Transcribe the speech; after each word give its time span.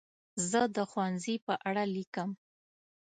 زه 0.49 0.61
د 0.75 0.77
ښوونځي 0.89 1.35
په 1.45 1.53
اړه 1.67 1.83
لیکم. 1.95 2.29